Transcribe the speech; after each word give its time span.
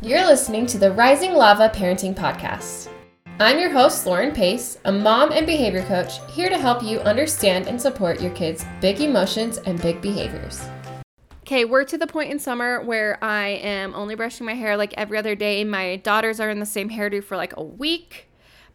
You're 0.00 0.24
listening 0.24 0.64
to 0.66 0.78
the 0.78 0.92
Rising 0.92 1.32
Lava 1.32 1.68
Parenting 1.70 2.14
Podcast. 2.14 2.88
I'm 3.40 3.58
your 3.58 3.70
host, 3.70 4.06
Lauren 4.06 4.30
Pace, 4.30 4.78
a 4.84 4.92
mom 4.92 5.32
and 5.32 5.44
behavior 5.44 5.82
coach, 5.86 6.20
here 6.30 6.48
to 6.48 6.56
help 6.56 6.84
you 6.84 7.00
understand 7.00 7.66
and 7.66 7.82
support 7.82 8.20
your 8.20 8.30
kids' 8.30 8.64
big 8.80 9.00
emotions 9.00 9.58
and 9.58 9.82
big 9.82 10.00
behaviors. 10.00 10.62
Okay, 11.40 11.64
we're 11.64 11.82
to 11.82 11.98
the 11.98 12.06
point 12.06 12.30
in 12.30 12.38
summer 12.38 12.80
where 12.80 13.18
I 13.24 13.48
am 13.48 13.92
only 13.96 14.14
brushing 14.14 14.46
my 14.46 14.54
hair 14.54 14.76
like 14.76 14.94
every 14.96 15.18
other 15.18 15.34
day. 15.34 15.64
My 15.64 15.96
daughters 15.96 16.38
are 16.38 16.48
in 16.48 16.60
the 16.60 16.66
same 16.66 16.90
hairdo 16.90 17.24
for 17.24 17.36
like 17.36 17.56
a 17.56 17.64
week. 17.64 18.28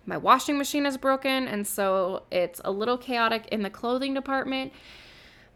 My 0.05 0.18
washing 0.18 0.58
machine 0.58 0.86
is 0.86 0.98
broken, 0.98 1.48
and 1.48 1.66
so 1.66 2.24
it's 2.32 2.60
a 2.66 2.71
little 2.71 2.98
chaotic 2.98 3.48
in 3.48 3.62
the 3.62 3.70
clothing 3.70 4.14
department. 4.14 4.74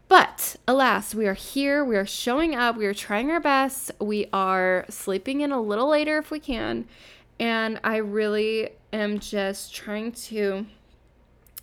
But 0.08 0.56
alas, 0.66 1.14
we 1.14 1.26
are 1.26 1.34
here. 1.34 1.84
We 1.84 1.96
are 1.96 2.06
showing 2.06 2.54
up. 2.54 2.76
We 2.76 2.86
are 2.86 2.94
trying 2.94 3.30
our 3.30 3.40
best. 3.40 3.90
We 4.00 4.26
are 4.32 4.86
sleeping 4.88 5.42
in 5.42 5.52
a 5.52 5.60
little 5.60 5.88
later 5.88 6.16
if 6.18 6.30
we 6.30 6.40
can. 6.40 6.86
And 7.38 7.78
I 7.84 7.98
really 7.98 8.70
am 8.92 9.18
just 9.18 9.74
trying 9.74 10.12
to 10.12 10.66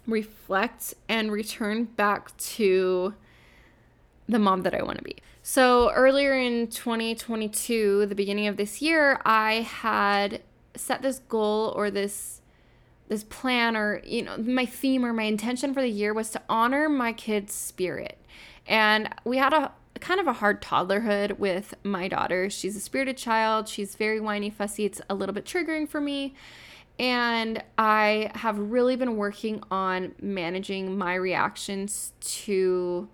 reflect 0.05 0.93
and 1.09 1.31
return 1.31 1.85
back 1.85 2.37
to 2.37 3.15
the 4.29 4.39
mom 4.39 4.61
that 4.61 4.75
I 4.75 4.83
want 4.83 4.99
to 4.99 5.03
be. 5.03 5.17
So, 5.41 5.91
earlier 5.91 6.33
in 6.33 6.67
2022, 6.67 8.05
the 8.07 8.15
beginning 8.15 8.47
of 8.47 8.57
this 8.57 8.81
year, 8.81 9.21
I 9.25 9.61
had 9.61 10.41
set 10.75 11.01
this 11.01 11.19
goal 11.19 11.73
or 11.75 11.91
this 11.91 12.41
this 13.07 13.23
plan 13.23 13.77
or 13.77 14.01
you 14.05 14.23
know 14.23 14.37
my 14.37 14.65
theme 14.65 15.05
or 15.05 15.13
my 15.13 15.23
intention 15.23 15.73
for 15.73 15.81
the 15.81 15.89
year 15.89 16.13
was 16.13 16.29
to 16.31 16.41
honor 16.49 16.89
my 16.89 17.13
kids 17.13 17.53
spirit. 17.53 18.17
And 18.67 19.09
we 19.23 19.37
had 19.37 19.53
a 19.53 19.71
kind 19.99 20.19
of 20.19 20.27
a 20.27 20.33
hard 20.33 20.61
toddlerhood 20.61 21.37
with 21.39 21.73
my 21.83 22.07
daughter. 22.07 22.49
She's 22.49 22.75
a 22.75 22.79
spirited 22.79 23.17
child. 23.17 23.67
She's 23.67 23.95
very 23.95 24.19
whiny 24.19 24.49
fussy. 24.49 24.85
It's 24.85 25.01
a 25.09 25.15
little 25.15 25.33
bit 25.33 25.45
triggering 25.45 25.87
for 25.87 26.01
me. 26.01 26.35
And 26.97 27.61
i 27.77 28.31
have 28.35 28.57
really 28.57 28.95
been 28.95 29.17
working 29.17 29.61
on 29.69 30.13
managing 30.21 30.97
my 30.97 31.15
reactions 31.15 32.13
to 32.21 33.09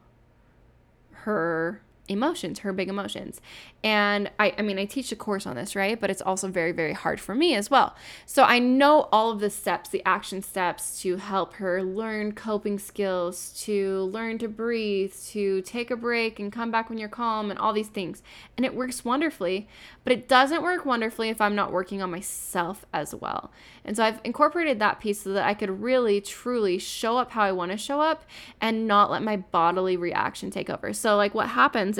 her 1.12 1.82
emotions, 2.12 2.60
her 2.60 2.74
big 2.74 2.90
emotions. 2.90 3.42
And 3.84 4.30
I, 4.40 4.54
I 4.58 4.62
mean, 4.62 4.78
I 4.78 4.86
teach 4.86 5.12
a 5.12 5.16
course 5.16 5.48
on 5.48 5.56
this, 5.56 5.76
right? 5.76 6.00
But 6.00 6.10
it's 6.10 6.22
also 6.22 6.48
very, 6.48 6.72
very 6.72 6.94
hard 6.94 7.20
for 7.20 7.34
me 7.34 7.56
as 7.56 7.72
well. 7.72 7.96
So 8.26 8.44
I 8.44 8.60
know 8.60 9.08
all 9.12 9.32
of 9.32 9.40
the 9.40 9.50
steps, 9.50 9.90
the 9.90 10.04
action 10.06 10.42
steps 10.42 11.02
to 11.02 11.18
help 11.18 11.54
her 11.56 11.82
learn 11.82 12.34
coping 12.34 12.78
skills, 12.78 13.54
to 13.64 14.02
learn 14.04 14.38
to 14.40 14.48
breathe, 14.48 15.14
to 15.30 15.62
take 15.62 15.90
a 15.90 15.96
break 15.96 16.40
and 16.40 16.52
come 16.52 16.70
back 16.70 16.90
when 16.90 16.98
you're 17.00 17.10
calm, 17.10 17.50
and 17.50 17.60
all 17.60 17.74
these 17.74 17.88
things. 17.88 18.22
And 18.58 18.66
it 18.66 18.76
works 18.76 19.04
wonderfully. 19.04 19.68
But 20.04 20.14
it 20.14 20.28
doesn't 20.28 20.64
work 20.64 20.86
wonderfully 20.86 21.30
if 21.30 21.40
I'm 21.40 21.56
not 21.56 21.72
working 21.72 22.02
on 22.02 22.12
myself 22.12 22.86
as 22.92 23.14
well. 23.14 23.52
And 23.86 23.96
so 23.96 24.04
I've 24.04 24.20
incorporated 24.24 24.80
that 24.80 25.00
piece 25.00 25.22
so 25.22 25.34
that 25.34 25.46
I 25.46 25.54
could 25.54 25.82
really, 25.82 26.22
truly 26.22 26.78
show 26.78 27.18
up 27.18 27.32
how 27.32 27.44
I 27.44 27.52
want 27.52 27.72
to 27.72 27.78
show 27.78 28.02
up 28.02 28.26
and 28.60 28.88
not 28.88 29.12
let 29.12 29.24
my 29.24 29.38
bodily 29.38 29.98
reaction 29.98 30.50
take 30.50 30.70
over. 30.70 30.94
So, 30.94 31.16
like, 31.18 31.36
what 31.36 31.50
happens 31.50 31.98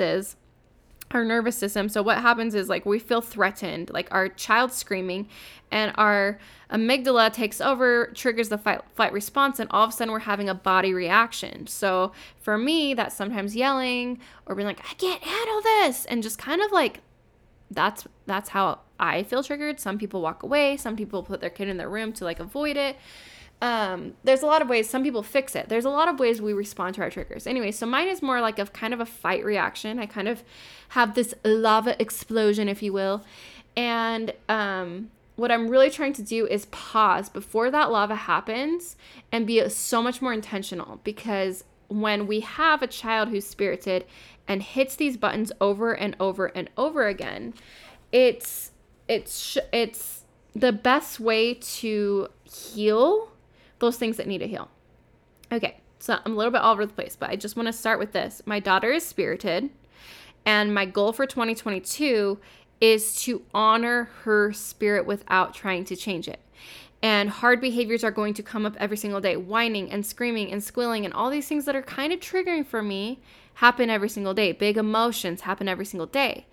our 1.12 1.24
nervous 1.24 1.56
system. 1.56 1.88
So 1.88 2.02
what 2.02 2.18
happens 2.18 2.54
is 2.54 2.68
like 2.68 2.86
we 2.86 2.98
feel 2.98 3.20
threatened, 3.20 3.90
like 3.90 4.08
our 4.10 4.28
child 4.28 4.72
screaming, 4.72 5.28
and 5.70 5.92
our 5.96 6.38
amygdala 6.70 7.32
takes 7.32 7.60
over, 7.60 8.06
triggers 8.14 8.48
the 8.48 8.58
fight 8.58 8.80
flight 8.94 9.12
response, 9.12 9.58
and 9.58 9.70
all 9.70 9.84
of 9.84 9.90
a 9.90 9.92
sudden 9.92 10.12
we're 10.12 10.20
having 10.20 10.48
a 10.48 10.54
body 10.54 10.94
reaction. 10.94 11.66
So 11.66 12.12
for 12.40 12.58
me, 12.58 12.94
that's 12.94 13.14
sometimes 13.14 13.54
yelling 13.54 14.20
or 14.46 14.54
being 14.54 14.66
like, 14.66 14.80
I 14.80 14.94
can't 14.94 15.22
handle 15.22 15.60
this, 15.62 16.04
and 16.06 16.22
just 16.22 16.38
kind 16.38 16.62
of 16.62 16.72
like 16.72 17.00
that's 17.70 18.06
that's 18.26 18.50
how 18.50 18.80
I 18.98 19.22
feel 19.22 19.42
triggered. 19.42 19.80
Some 19.80 19.98
people 19.98 20.22
walk 20.22 20.42
away, 20.42 20.76
some 20.76 20.96
people 20.96 21.22
put 21.22 21.40
their 21.40 21.50
kid 21.50 21.68
in 21.68 21.76
their 21.76 21.90
room 21.90 22.12
to 22.14 22.24
like 22.24 22.40
avoid 22.40 22.76
it 22.76 22.96
um, 23.62 24.14
there's 24.24 24.42
a 24.42 24.46
lot 24.46 24.60
of 24.60 24.68
ways 24.68 24.90
some 24.90 25.04
people 25.04 25.22
fix 25.22 25.54
it. 25.54 25.68
There's 25.68 25.84
a 25.84 25.90
lot 25.90 26.08
of 26.08 26.18
ways 26.18 26.42
we 26.42 26.52
respond 26.52 26.96
to 26.96 27.00
our 27.00 27.10
triggers. 27.10 27.46
Anyway, 27.46 27.70
so 27.70 27.86
mine 27.86 28.08
is 28.08 28.20
more 28.20 28.40
like 28.40 28.58
a 28.58 28.66
kind 28.66 28.92
of 28.92 28.98
a 28.98 29.06
fight 29.06 29.44
reaction. 29.44 30.00
I 30.00 30.06
kind 30.06 30.26
of 30.26 30.42
have 30.90 31.14
this 31.14 31.32
lava 31.44 32.00
explosion, 32.02 32.68
if 32.68 32.82
you 32.82 32.92
will. 32.92 33.24
And 33.76 34.34
um, 34.48 35.12
what 35.36 35.52
I'm 35.52 35.68
really 35.68 35.90
trying 35.90 36.12
to 36.14 36.22
do 36.22 36.44
is 36.48 36.66
pause 36.66 37.28
before 37.28 37.70
that 37.70 37.92
lava 37.92 38.16
happens 38.16 38.96
and 39.30 39.46
be 39.46 39.66
so 39.68 40.02
much 40.02 40.20
more 40.20 40.32
intentional 40.32 41.00
because 41.04 41.62
when 41.86 42.26
we 42.26 42.40
have 42.40 42.82
a 42.82 42.88
child 42.88 43.28
who's 43.28 43.46
spirited 43.46 44.06
and 44.48 44.60
hits 44.60 44.96
these 44.96 45.16
buttons 45.16 45.52
over 45.60 45.92
and 45.92 46.16
over 46.18 46.46
and 46.46 46.68
over 46.76 47.06
again, 47.06 47.54
it's 48.10 48.72
it's 49.06 49.56
it's 49.72 50.24
the 50.52 50.72
best 50.72 51.20
way 51.20 51.54
to 51.54 52.26
heal 52.42 53.28
those 53.82 53.98
things 53.98 54.16
that 54.16 54.26
need 54.26 54.38
to 54.38 54.46
heal. 54.46 54.70
Okay, 55.52 55.80
so 55.98 56.18
I'm 56.24 56.32
a 56.32 56.36
little 56.36 56.52
bit 56.52 56.62
all 56.62 56.72
over 56.72 56.86
the 56.86 56.94
place, 56.94 57.16
but 57.18 57.28
I 57.28 57.36
just 57.36 57.56
want 57.56 57.66
to 57.66 57.72
start 57.72 57.98
with 57.98 58.12
this. 58.12 58.40
My 58.46 58.60
daughter 58.60 58.90
is 58.92 59.04
spirited, 59.04 59.70
and 60.46 60.74
my 60.74 60.86
goal 60.86 61.12
for 61.12 61.26
2022 61.26 62.38
is 62.80 63.22
to 63.24 63.42
honor 63.52 64.08
her 64.22 64.52
spirit 64.52 65.04
without 65.04 65.52
trying 65.52 65.84
to 65.84 65.96
change 65.96 66.28
it. 66.28 66.40
And 67.02 67.28
hard 67.28 67.60
behaviors 67.60 68.04
are 68.04 68.12
going 68.12 68.34
to 68.34 68.42
come 68.42 68.64
up 68.64 68.76
every 68.78 68.96
single 68.96 69.20
day. 69.20 69.36
Whining 69.36 69.90
and 69.90 70.06
screaming 70.06 70.52
and 70.52 70.62
squealing 70.62 71.04
and 71.04 71.12
all 71.12 71.30
these 71.30 71.48
things 71.48 71.64
that 71.64 71.74
are 71.74 71.82
kind 71.82 72.12
of 72.12 72.20
triggering 72.20 72.64
for 72.64 72.82
me 72.82 73.20
happen 73.54 73.90
every 73.90 74.08
single 74.08 74.34
day. 74.34 74.52
Big 74.52 74.76
emotions 74.76 75.40
happen 75.40 75.68
every 75.68 75.84
single 75.84 76.06
day. 76.06 76.46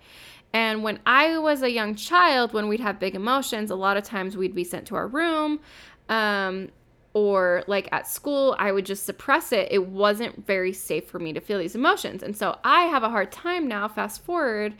And 0.52 0.82
when 0.82 0.98
I 1.06 1.38
was 1.38 1.62
a 1.62 1.70
young 1.70 1.94
child, 1.94 2.52
when 2.52 2.66
we'd 2.66 2.80
have 2.80 2.98
big 2.98 3.14
emotions, 3.14 3.70
a 3.70 3.76
lot 3.76 3.96
of 3.96 4.02
times 4.02 4.36
we'd 4.36 4.54
be 4.54 4.64
sent 4.64 4.86
to 4.88 4.96
our 4.96 5.06
room. 5.06 5.60
Um, 6.08 6.70
or 7.12 7.64
like 7.66 7.88
at 7.92 8.06
school, 8.06 8.54
I 8.58 8.72
would 8.72 8.86
just 8.86 9.04
suppress 9.04 9.52
it. 9.52 9.68
It 9.70 9.86
wasn't 9.86 10.46
very 10.46 10.72
safe 10.72 11.08
for 11.08 11.18
me 11.18 11.32
to 11.32 11.40
feel 11.40 11.58
these 11.58 11.74
emotions. 11.74 12.22
And 12.22 12.36
so 12.36 12.58
I 12.62 12.84
have 12.84 13.02
a 13.02 13.10
hard 13.10 13.32
time 13.32 13.66
now, 13.66 13.88
fast 13.88 14.22
forward, 14.22 14.74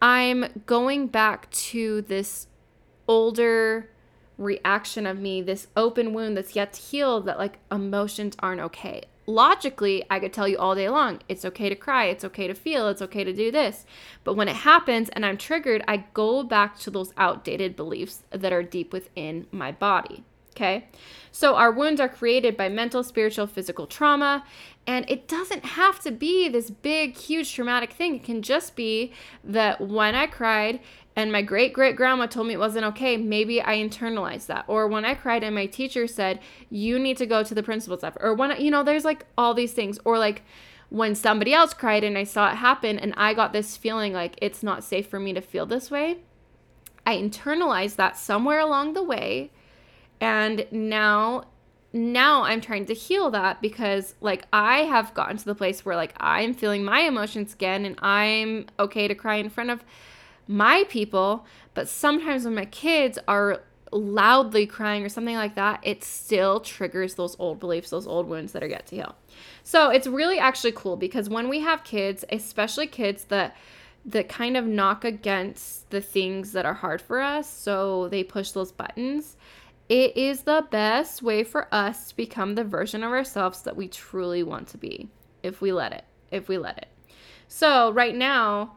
I'm 0.00 0.62
going 0.66 1.08
back 1.08 1.50
to 1.50 2.02
this 2.02 2.46
older 3.08 3.90
reaction 4.36 5.06
of 5.06 5.18
me, 5.18 5.42
this 5.42 5.66
open 5.76 6.14
wound 6.14 6.36
that's 6.36 6.54
yet 6.54 6.72
to 6.74 6.80
heal 6.80 7.20
that 7.22 7.38
like 7.38 7.58
emotions 7.70 8.36
aren't 8.38 8.60
okay. 8.60 9.02
Logically, 9.26 10.04
I 10.08 10.20
could 10.20 10.32
tell 10.32 10.48
you 10.48 10.56
all 10.56 10.74
day 10.74 10.88
long, 10.88 11.20
it's 11.28 11.44
okay 11.44 11.68
to 11.68 11.74
cry, 11.74 12.06
it's 12.06 12.24
okay 12.24 12.46
to 12.46 12.54
feel, 12.54 12.88
it's 12.88 13.02
okay 13.02 13.24
to 13.24 13.32
do 13.32 13.50
this. 13.50 13.84
But 14.24 14.34
when 14.34 14.48
it 14.48 14.56
happens 14.56 15.10
and 15.10 15.26
I'm 15.26 15.36
triggered, 15.36 15.84
I 15.86 16.04
go 16.14 16.44
back 16.44 16.78
to 16.78 16.90
those 16.90 17.12
outdated 17.18 17.76
beliefs 17.76 18.22
that 18.30 18.52
are 18.54 18.62
deep 18.62 18.92
within 18.92 19.46
my 19.50 19.72
body. 19.72 20.24
Okay. 20.58 20.88
So 21.30 21.54
our 21.54 21.70
wounds 21.70 22.00
are 22.00 22.08
created 22.08 22.56
by 22.56 22.68
mental, 22.68 23.04
spiritual, 23.04 23.46
physical 23.46 23.86
trauma. 23.86 24.44
And 24.88 25.08
it 25.08 25.28
doesn't 25.28 25.64
have 25.64 26.00
to 26.00 26.10
be 26.10 26.48
this 26.48 26.68
big, 26.68 27.16
huge 27.16 27.54
traumatic 27.54 27.92
thing. 27.92 28.16
It 28.16 28.24
can 28.24 28.42
just 28.42 28.74
be 28.74 29.12
that 29.44 29.80
when 29.80 30.16
I 30.16 30.26
cried 30.26 30.80
and 31.14 31.30
my 31.30 31.42
great 31.42 31.72
great 31.72 31.94
grandma 31.94 32.26
told 32.26 32.48
me 32.48 32.54
it 32.54 32.58
wasn't 32.58 32.86
okay, 32.86 33.16
maybe 33.16 33.62
I 33.62 33.76
internalized 33.76 34.46
that. 34.46 34.64
Or 34.66 34.88
when 34.88 35.04
I 35.04 35.14
cried 35.14 35.44
and 35.44 35.54
my 35.54 35.66
teacher 35.66 36.08
said, 36.08 36.40
you 36.70 36.98
need 36.98 37.18
to 37.18 37.26
go 37.26 37.44
to 37.44 37.54
the 37.54 37.62
principal's 37.62 38.02
office. 38.02 38.20
Or 38.20 38.34
when, 38.34 38.60
you 38.60 38.72
know, 38.72 38.82
there's 38.82 39.04
like 39.04 39.26
all 39.36 39.54
these 39.54 39.72
things. 39.72 40.00
Or 40.04 40.18
like, 40.18 40.42
when 40.88 41.14
somebody 41.14 41.52
else 41.52 41.72
cried 41.72 42.02
and 42.02 42.18
I 42.18 42.24
saw 42.24 42.50
it 42.50 42.56
happen 42.56 42.98
and 42.98 43.14
I 43.16 43.34
got 43.34 43.52
this 43.52 43.76
feeling 43.76 44.12
like 44.12 44.36
it's 44.42 44.64
not 44.64 44.82
safe 44.82 45.06
for 45.06 45.20
me 45.20 45.34
to 45.34 45.40
feel 45.40 45.66
this 45.66 45.88
way, 45.88 46.18
I 47.06 47.16
internalized 47.16 47.94
that 47.96 48.16
somewhere 48.16 48.58
along 48.58 48.94
the 48.94 49.04
way 49.04 49.52
and 50.20 50.66
now 50.70 51.44
now 51.92 52.42
I'm 52.42 52.60
trying 52.60 52.86
to 52.86 52.94
heal 52.94 53.30
that 53.30 53.62
because 53.62 54.14
like 54.20 54.46
I 54.52 54.80
have 54.80 55.14
gotten 55.14 55.36
to 55.38 55.44
the 55.44 55.54
place 55.54 55.84
where 55.84 55.96
like 55.96 56.14
I'm 56.18 56.52
feeling 56.52 56.84
my 56.84 57.00
emotions 57.00 57.54
again 57.54 57.84
and 57.84 57.98
I'm 58.00 58.66
okay 58.78 59.08
to 59.08 59.14
cry 59.14 59.36
in 59.36 59.48
front 59.48 59.70
of 59.70 59.82
my 60.46 60.84
people, 60.88 61.46
but 61.74 61.88
sometimes 61.88 62.44
when 62.44 62.54
my 62.54 62.66
kids 62.66 63.18
are 63.26 63.62
loudly 63.90 64.66
crying 64.66 65.04
or 65.04 65.08
something 65.08 65.36
like 65.36 65.54
that, 65.54 65.80
it 65.82 66.04
still 66.04 66.60
triggers 66.60 67.14
those 67.14 67.36
old 67.38 67.58
beliefs, 67.58 67.90
those 67.90 68.06
old 68.06 68.28
wounds 68.28 68.52
that 68.52 68.62
are 68.62 68.68
yet 68.68 68.86
to 68.86 68.96
heal. 68.96 69.14
So 69.62 69.90
it's 69.90 70.06
really 70.06 70.38
actually 70.38 70.72
cool 70.72 70.96
because 70.96 71.28
when 71.28 71.48
we 71.48 71.60
have 71.60 71.84
kids, 71.84 72.24
especially 72.30 72.86
kids 72.86 73.24
that 73.24 73.56
that 74.04 74.28
kind 74.28 74.56
of 74.56 74.64
knock 74.64 75.04
against 75.04 75.90
the 75.90 76.00
things 76.00 76.52
that 76.52 76.64
are 76.64 76.74
hard 76.74 77.00
for 77.00 77.20
us, 77.20 77.48
so 77.50 78.08
they 78.08 78.24
push 78.24 78.52
those 78.52 78.72
buttons 78.72 79.36
it 79.88 80.16
is 80.16 80.42
the 80.42 80.66
best 80.70 81.22
way 81.22 81.44
for 81.44 81.72
us 81.72 82.08
to 82.10 82.16
become 82.16 82.54
the 82.54 82.64
version 82.64 83.02
of 83.02 83.10
ourselves 83.10 83.62
that 83.62 83.76
we 83.76 83.88
truly 83.88 84.42
want 84.42 84.68
to 84.68 84.78
be 84.78 85.08
if 85.42 85.60
we 85.60 85.72
let 85.72 85.92
it. 85.92 86.04
If 86.30 86.48
we 86.48 86.58
let 86.58 86.78
it. 86.78 86.88
So, 87.48 87.90
right 87.92 88.14
now, 88.14 88.76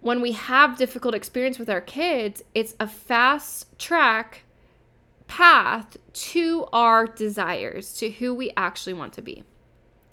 when 0.00 0.22
we 0.22 0.32
have 0.32 0.78
difficult 0.78 1.14
experience 1.14 1.58
with 1.58 1.68
our 1.68 1.82
kids, 1.82 2.42
it's 2.54 2.74
a 2.80 2.86
fast 2.86 3.78
track 3.78 4.44
path 5.26 5.98
to 6.12 6.66
our 6.72 7.06
desires, 7.06 7.92
to 7.98 8.10
who 8.10 8.34
we 8.34 8.50
actually 8.56 8.94
want 8.94 9.12
to 9.12 9.22
be. 9.22 9.44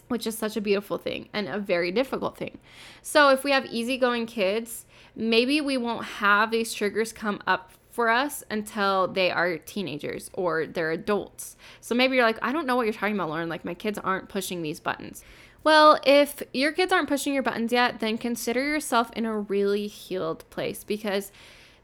which 0.09 0.25
is 0.25 0.38
such 0.38 0.56
a 0.56 0.62
beautiful 0.62 0.97
thing 0.97 1.27
and 1.33 1.47
a 1.50 1.59
very 1.59 1.91
difficult 1.91 2.38
thing. 2.38 2.57
So, 3.01 3.29
if 3.29 3.44
we 3.44 3.51
have 3.51 3.65
easygoing 3.65 4.25
kids, 4.25 4.85
maybe 5.15 5.59
we 5.62 5.77
won't 5.77 6.06
have 6.06 6.51
these 6.51 6.74
triggers 6.74 7.12
come 7.12 7.41
up 7.45 7.71
for 7.98 8.10
us 8.10 8.44
until 8.52 9.08
they 9.08 9.32
are 9.32 9.58
teenagers 9.58 10.30
or 10.34 10.68
they're 10.68 10.92
adults. 10.92 11.58
So 11.82 11.96
maybe 11.96 12.16
you're 12.16 12.26
like, 12.26 12.38
I 12.44 12.52
don't 12.52 12.68
know 12.68 12.76
what 12.76 12.84
you're 12.84 12.94
talking 12.94 13.16
about, 13.16 13.30
Lauren. 13.30 13.50
Like, 13.50 13.66
my 13.66 13.74
kids 13.74 13.98
aren't 13.98 14.30
pushing 14.30 14.62
these 14.62 14.80
buttons. 14.80 15.24
Well, 15.64 16.00
if 16.06 16.44
your 16.54 16.74
kids 16.74 16.94
aren't 16.94 17.10
pushing 17.10 17.34
your 17.34 17.42
buttons 17.42 17.72
yet, 17.72 18.00
then 18.00 18.20
consider 18.20 18.62
yourself 18.62 19.10
in 19.14 19.26
a 19.26 19.40
really 19.40 19.88
healed 19.88 20.48
place 20.52 20.84
because 20.84 21.32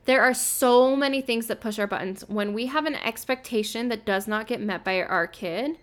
there 0.06 0.22
are 0.22 0.36
so 0.36 0.96
many 0.96 1.20
things 1.20 1.48
that 1.48 1.60
push 1.60 1.80
our 1.80 1.88
buttons. 1.88 2.24
When 2.30 2.54
we 2.54 2.68
have 2.68 2.86
an 2.86 2.94
expectation 2.94 3.90
that 3.90 4.06
does 4.06 4.28
not 4.28 4.46
get 4.46 4.62
met 4.62 4.84
by 4.84 5.02
our 5.02 5.26
kid, 5.26 5.80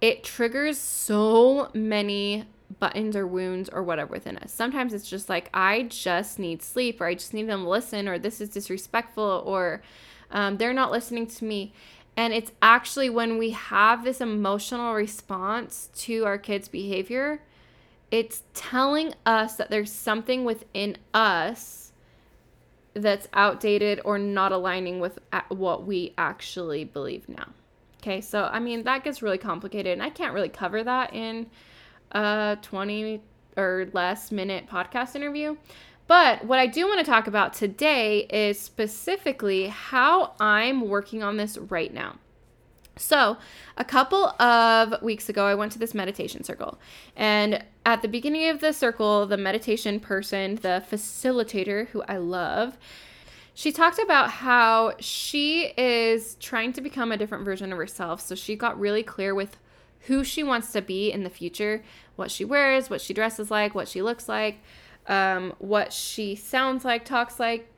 it 0.00 0.22
triggers 0.22 0.78
so 0.78 1.70
many 1.74 2.44
buttons 2.78 3.16
or 3.16 3.26
wounds 3.26 3.68
or 3.70 3.82
whatever 3.82 4.12
within 4.12 4.38
us. 4.38 4.52
Sometimes 4.52 4.92
it's 4.92 5.08
just 5.08 5.28
like, 5.28 5.50
I 5.52 5.82
just 5.84 6.38
need 6.38 6.62
sleep, 6.62 7.00
or 7.00 7.06
I 7.06 7.14
just 7.14 7.34
need 7.34 7.48
them 7.48 7.64
to 7.64 7.68
listen, 7.68 8.08
or 8.08 8.18
this 8.18 8.40
is 8.40 8.48
disrespectful, 8.48 9.42
or 9.46 9.82
um, 10.30 10.56
they're 10.56 10.72
not 10.72 10.90
listening 10.90 11.26
to 11.26 11.44
me. 11.44 11.72
And 12.16 12.32
it's 12.32 12.52
actually 12.60 13.08
when 13.08 13.38
we 13.38 13.50
have 13.50 14.04
this 14.04 14.20
emotional 14.20 14.94
response 14.94 15.88
to 15.96 16.24
our 16.24 16.38
kids' 16.38 16.68
behavior, 16.68 17.42
it's 18.10 18.42
telling 18.52 19.14
us 19.24 19.56
that 19.56 19.70
there's 19.70 19.90
something 19.90 20.44
within 20.44 20.98
us 21.14 21.92
that's 22.94 23.26
outdated 23.32 24.00
or 24.04 24.18
not 24.18 24.52
aligning 24.52 25.00
with 25.00 25.18
what 25.48 25.86
we 25.86 26.12
actually 26.18 26.84
believe 26.84 27.26
now. 27.28 27.48
Okay, 28.02 28.20
so 28.20 28.50
I 28.52 28.58
mean, 28.58 28.82
that 28.82 29.04
gets 29.04 29.22
really 29.22 29.38
complicated, 29.38 29.92
and 29.92 30.02
I 30.02 30.10
can't 30.10 30.34
really 30.34 30.48
cover 30.48 30.84
that 30.84 31.14
in 31.14 31.46
a 32.12 32.58
20 32.62 33.20
or 33.56 33.88
less 33.92 34.32
minute 34.32 34.66
podcast 34.68 35.16
interview. 35.16 35.56
But 36.06 36.44
what 36.44 36.58
I 36.58 36.66
do 36.66 36.86
want 36.86 36.98
to 37.00 37.10
talk 37.10 37.26
about 37.26 37.54
today 37.54 38.26
is 38.30 38.60
specifically 38.60 39.68
how 39.68 40.34
I'm 40.40 40.88
working 40.88 41.22
on 41.22 41.36
this 41.36 41.56
right 41.56 41.92
now. 41.92 42.16
So, 42.96 43.38
a 43.78 43.84
couple 43.84 44.26
of 44.40 45.00
weeks 45.02 45.28
ago, 45.28 45.46
I 45.46 45.54
went 45.54 45.72
to 45.72 45.78
this 45.78 45.94
meditation 45.94 46.44
circle. 46.44 46.78
And 47.16 47.64
at 47.86 48.02
the 48.02 48.08
beginning 48.08 48.50
of 48.50 48.60
the 48.60 48.72
circle, 48.72 49.26
the 49.26 49.38
meditation 49.38 49.98
person, 49.98 50.56
the 50.56 50.84
facilitator, 50.90 51.88
who 51.88 52.02
I 52.02 52.18
love, 52.18 52.76
she 53.54 53.72
talked 53.72 53.98
about 53.98 54.30
how 54.30 54.94
she 55.00 55.72
is 55.78 56.36
trying 56.36 56.74
to 56.74 56.80
become 56.82 57.12
a 57.12 57.16
different 57.16 57.44
version 57.44 57.72
of 57.72 57.78
herself. 57.78 58.20
So, 58.20 58.34
she 58.34 58.56
got 58.56 58.78
really 58.78 59.02
clear 59.02 59.34
with 59.34 59.56
who 60.06 60.24
she 60.24 60.42
wants 60.42 60.72
to 60.72 60.82
be 60.82 61.10
in 61.12 61.22
the 61.22 61.30
future, 61.30 61.82
what 62.16 62.30
she 62.30 62.44
wears, 62.44 62.90
what 62.90 63.00
she 63.00 63.14
dresses 63.14 63.50
like, 63.50 63.74
what 63.74 63.88
she 63.88 64.02
looks 64.02 64.28
like, 64.28 64.58
um, 65.06 65.52
what 65.58 65.92
she 65.92 66.34
sounds 66.34 66.84
like, 66.84 67.04
talks 67.04 67.38
like, 67.38 67.68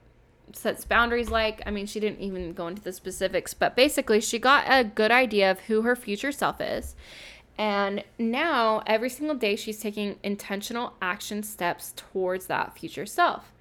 sets 0.53 0.85
boundaries 0.85 1.31
like. 1.31 1.63
I 1.67 1.71
mean, 1.71 1.87
she 1.87 2.01
didn't 2.01 2.21
even 2.21 2.53
go 2.53 2.69
into 2.69 2.83
the 2.83 2.93
specifics, 2.93 3.55
but 3.55 3.77
basically, 3.77 4.21
she 4.21 4.39
got 4.39 4.65
a 4.69 4.85
good 4.85 5.11
idea 5.11 5.51
of 5.51 5.61
who 5.61 5.83
her 5.83 5.97
future 5.97 6.33
self 6.33 6.61
is. 6.61 6.95
And 7.57 8.03
now, 8.19 8.83
every 8.87 9.09
single 9.09 9.37
day, 9.37 9.57
she's 9.57 9.79
taking 9.79 10.17
intentional 10.23 10.95
action 11.01 11.43
steps 11.43 11.93
towards 11.97 12.47
that 12.47 12.77
future 12.77 13.07
self. 13.07 13.53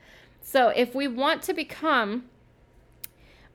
So, 0.41 0.69
if 0.69 0.95
we 0.95 1.07
want 1.07 1.41
to 1.43 1.53
become 1.53 2.25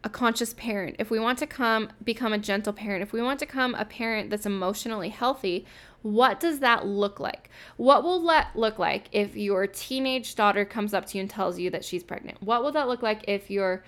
a 0.08 0.10
conscious 0.10 0.54
parent, 0.54 0.96
if 0.98 1.10
we 1.10 1.20
want 1.20 1.38
to 1.38 1.46
come 1.46 1.90
become 2.02 2.32
a 2.32 2.38
gentle 2.38 2.72
parent, 2.72 3.02
if 3.02 3.12
we 3.12 3.20
want 3.20 3.38
to 3.40 3.46
come 3.46 3.74
a 3.74 3.84
parent 3.84 4.30
that's 4.30 4.46
emotionally 4.46 5.10
healthy, 5.10 5.66
what 6.00 6.40
does 6.40 6.60
that 6.60 6.86
look 6.86 7.20
like? 7.20 7.50
What 7.76 8.02
will 8.02 8.24
that 8.26 8.56
look 8.56 8.78
like 8.78 9.08
if 9.12 9.36
your 9.36 9.66
teenage 9.66 10.34
daughter 10.34 10.64
comes 10.64 10.94
up 10.94 11.04
to 11.06 11.18
you 11.18 11.20
and 11.20 11.30
tells 11.30 11.58
you 11.58 11.68
that 11.70 11.84
she's 11.84 12.02
pregnant? 12.02 12.42
What 12.42 12.62
will 12.62 12.72
that 12.72 12.88
look 12.88 13.02
like 13.02 13.24
if 13.28 13.50
your 13.50 13.84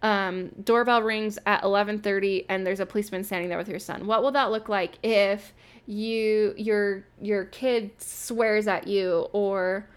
um, 0.00 0.50
doorbell 0.62 1.02
rings 1.02 1.40
at 1.44 1.62
11:30 1.62 2.46
and 2.48 2.64
there's 2.64 2.78
a 2.78 2.86
policeman 2.86 3.24
standing 3.24 3.48
there 3.48 3.58
with 3.58 3.68
your 3.68 3.80
son? 3.80 4.06
What 4.06 4.22
will 4.22 4.32
that 4.32 4.52
look 4.52 4.68
like 4.68 5.00
if 5.02 5.54
you 5.86 6.54
your 6.56 7.04
your 7.20 7.46
kid 7.46 7.90
swears 8.00 8.68
at 8.68 8.86
you 8.86 9.26
or 9.32 9.88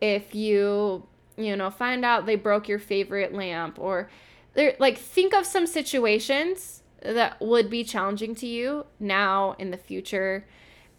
if 0.00 0.34
you 0.34 1.06
you 1.36 1.56
know 1.56 1.68
find 1.68 2.06
out 2.06 2.24
they 2.24 2.36
broke 2.36 2.68
your 2.68 2.78
favorite 2.78 3.34
lamp 3.34 3.78
or 3.78 4.08
there 4.54 4.74
like 4.78 4.98
think 4.98 5.34
of 5.34 5.46
some 5.46 5.66
situations 5.66 6.82
that 7.02 7.40
would 7.40 7.70
be 7.70 7.82
challenging 7.82 8.34
to 8.34 8.46
you 8.46 8.84
now 8.98 9.54
in 9.58 9.70
the 9.70 9.76
future 9.76 10.46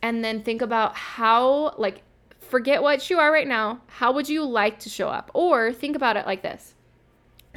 and 0.02 0.24
then 0.24 0.42
think 0.42 0.62
about 0.62 0.96
how 0.96 1.76
like 1.78 2.02
forget 2.40 2.82
what 2.82 3.10
you 3.10 3.20
are 3.20 3.32
right 3.32 3.48
now 3.48 3.82
how 3.88 4.12
would 4.12 4.28
you 4.28 4.44
like 4.44 4.80
to 4.80 4.90
show 4.90 5.10
up? 5.10 5.30
Or 5.34 5.72
think 5.72 5.96
about 5.96 6.18
it 6.18 6.26
like 6.26 6.42
this. 6.42 6.76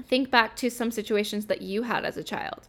Think 0.07 0.31
back 0.31 0.57
to 0.57 0.71
some 0.71 0.91
situations 0.91 1.47
that 1.47 1.63
you 1.63 1.85
had 1.85 2.05
as 2.05 2.17
a 2.17 2.25
child 2.25 2.69